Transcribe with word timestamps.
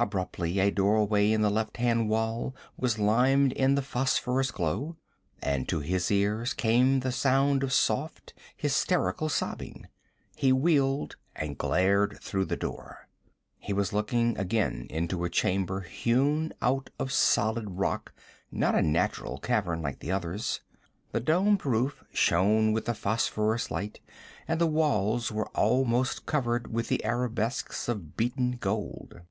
Abruptly 0.00 0.60
a 0.60 0.70
doorway 0.70 1.32
in 1.32 1.42
the 1.42 1.50
left 1.50 1.78
hand 1.78 2.08
wall 2.08 2.54
was 2.76 3.00
limned 3.00 3.50
in 3.54 3.74
the 3.74 3.82
phosphorus 3.82 4.52
glow, 4.52 4.96
and 5.42 5.68
to 5.68 5.80
his 5.80 6.08
ears 6.08 6.54
came 6.54 7.00
the 7.00 7.10
sound 7.10 7.64
of 7.64 7.72
soft, 7.72 8.32
hysterical 8.56 9.28
sobbing. 9.28 9.88
He 10.36 10.52
wheeled, 10.52 11.16
and 11.34 11.58
glared 11.58 12.16
through 12.22 12.44
the 12.44 12.54
door. 12.56 13.08
He 13.58 13.72
was 13.72 13.92
looking 13.92 14.38
again 14.38 14.86
into 14.88 15.24
a 15.24 15.28
chamber 15.28 15.80
hewn 15.80 16.52
out 16.62 16.90
of 17.00 17.10
solid 17.10 17.68
rock, 17.68 18.12
not 18.52 18.76
a 18.76 18.82
natural 18.82 19.38
cavern 19.38 19.82
like 19.82 19.98
the 19.98 20.12
others. 20.12 20.60
The 21.10 21.18
domed 21.18 21.66
roof 21.66 22.04
shone 22.12 22.70
with 22.72 22.84
the 22.84 22.94
phosphorous 22.94 23.68
light, 23.68 23.98
and 24.46 24.60
the 24.60 24.68
walls 24.68 25.32
were 25.32 25.48
almost 25.56 26.24
covered 26.24 26.72
with 26.72 26.92
arabesques 27.04 27.88
of 27.88 28.16
beaten 28.16 28.52
gold. 28.60 29.22